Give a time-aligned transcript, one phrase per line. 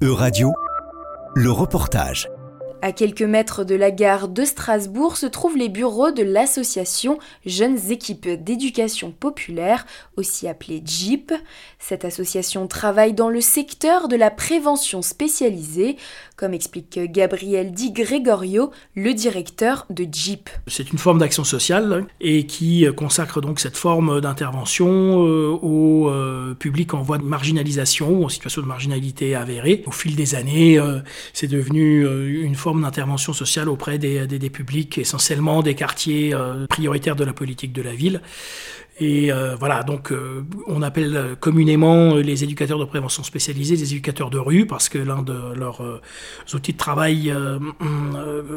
[0.00, 0.52] E-Radio,
[1.34, 2.28] le reportage.
[2.80, 7.90] À quelques mètres de la gare de Strasbourg se trouvent les bureaux de l'association Jeunes
[7.90, 9.84] Équipes d'éducation populaire,
[10.16, 11.32] aussi appelée JIP.
[11.80, 15.96] Cette association travaille dans le secteur de la prévention spécialisée,
[16.36, 20.48] comme explique Gabriel Di Gregorio, le directeur de JIP.
[20.68, 26.54] C'est une forme d'action sociale et qui consacre donc cette forme d'intervention euh, au euh,
[26.54, 29.82] public en voie de marginalisation ou en situation de marginalité avérée.
[29.86, 31.00] Au fil des années, euh,
[31.32, 32.06] c'est devenu
[32.40, 37.32] une forme d'intervention sociale auprès des, des, publics, essentiellement des quartiers euh, prioritaires de la
[37.32, 38.20] politique de la ville.
[39.00, 44.30] Et euh, voilà, donc euh, on appelle communément les éducateurs de prévention spécialisés des éducateurs
[44.30, 46.00] de rue parce que l'un de leurs
[46.52, 47.32] outils de travail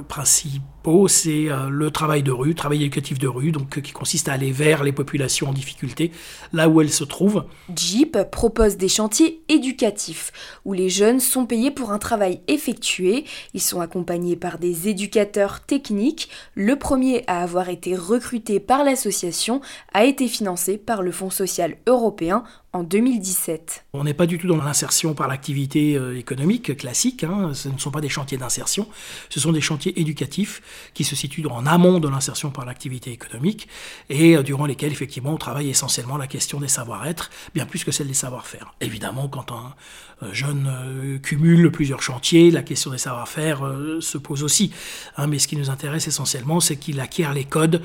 [0.08, 0.62] principaux
[1.08, 4.34] c'est euh, le travail de rue, travail éducatif de rue, donc euh, qui consiste à
[4.34, 6.12] aller vers les populations en difficulté,
[6.54, 7.46] là où elles se trouvent.
[7.76, 10.32] JIP propose des chantiers éducatifs
[10.66, 13.26] où les jeunes sont payés pour un travail effectué.
[13.54, 16.30] Ils sont accompagnés par des éducateurs techniques.
[16.56, 19.62] Le premier à avoir été recruté par l'association
[19.94, 23.86] a été financé par le Fonds social européen en 2017.
[23.94, 27.52] On n'est pas du tout dans l'insertion par l'activité euh, économique classique, hein.
[27.54, 28.88] ce ne sont pas des chantiers d'insertion,
[29.30, 30.62] ce sont des chantiers éducatifs
[30.94, 33.68] qui se situent en amont de l'insertion par l'activité économique
[34.10, 37.92] et euh, durant lesquels effectivement on travaille essentiellement la question des savoir-être, bien plus que
[37.92, 38.74] celle des savoir-faire.
[38.80, 39.76] Évidemment, quand un
[40.24, 43.64] euh, jeune cumule plusieurs chantiers, la question des savoir-faire
[44.00, 44.72] se pose aussi.
[45.18, 45.26] Hein.
[45.28, 47.82] mais ce qui nous intéresse essentiellement, c'est qu'il acquiert les codes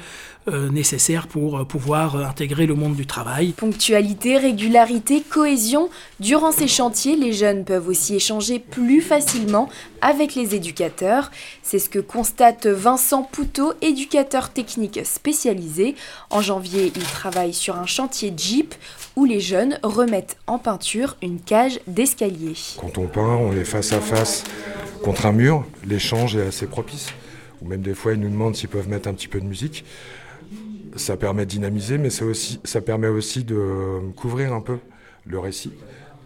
[0.70, 3.52] nécessaires pour pouvoir intégrer le monde du travail.
[3.52, 4.75] Ponctualité, régularité,
[5.28, 5.88] cohésion.
[6.20, 9.68] Durant ces chantiers, les jeunes peuvent aussi échanger plus facilement
[10.00, 11.30] avec les éducateurs.
[11.62, 15.94] C'est ce que constate Vincent Poutot, éducateur technique spécialisé.
[16.30, 18.74] En janvier, il travaille sur un chantier Jeep
[19.16, 22.54] où les jeunes remettent en peinture une cage d'escalier.
[22.78, 24.44] Quand on peint, on est face à face
[25.02, 25.64] contre un mur.
[25.86, 27.08] L'échange est assez propice.
[27.62, 29.84] Ou même des fois, ils nous demandent s'ils peuvent mettre un petit peu de musique
[30.96, 34.78] ça permet de dynamiser, mais aussi, ça permet aussi de couvrir un peu
[35.26, 35.72] le récit.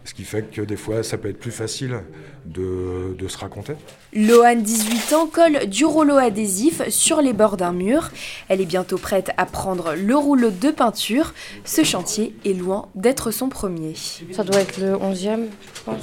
[0.03, 1.99] Ce qui fait que des fois, ça peut être plus facile
[2.45, 3.73] de, de se raconter.
[4.13, 8.09] Loane, 18 ans, colle du rouleau adhésif sur les bords d'un mur.
[8.49, 11.35] Elle est bientôt prête à prendre le rouleau de peinture.
[11.65, 13.93] Ce chantier est loin d'être son premier.
[14.31, 15.45] Ça doit être le 11e,
[15.75, 16.01] je pense.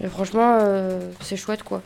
[0.00, 1.82] Et franchement, euh, c'est chouette quoi.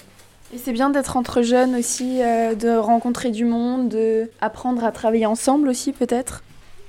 [0.54, 4.92] Et c'est bien d'être entre jeunes aussi, euh, de rencontrer du monde, de apprendre à
[4.92, 6.42] travailler ensemble aussi peut-être.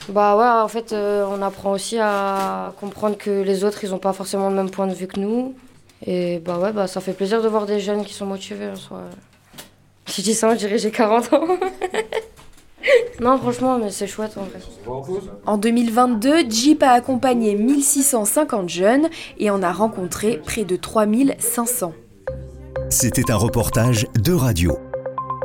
[0.09, 3.99] Bah ouais, en fait, euh, on apprend aussi à comprendre que les autres, ils n'ont
[3.99, 5.55] pas forcément le même point de vue que nous.
[6.05, 8.73] Et bah ouais, bah ça fait plaisir de voir des jeunes qui sont motivés.
[10.07, 11.47] Si je dis ça, on dirait j'ai 40 ans.
[13.21, 14.59] non, franchement, mais c'est chouette en vrai.
[15.45, 19.07] En 2022, Jeep a accompagné 1650 jeunes
[19.37, 21.93] et en a rencontré près de 3500.
[22.93, 24.77] C'était un reportage de radio.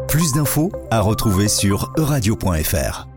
[0.06, 3.07] Plus d'infos à retrouver sur euradio.fr.